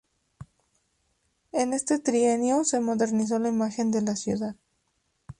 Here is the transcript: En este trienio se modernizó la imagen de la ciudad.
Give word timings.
En 1.51 1.73
este 1.73 1.99
trienio 1.99 2.63
se 2.63 2.79
modernizó 2.79 3.37
la 3.37 3.49
imagen 3.49 3.91
de 3.91 4.01
la 4.01 4.15
ciudad. 4.15 4.55